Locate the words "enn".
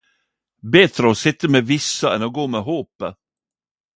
2.17-2.27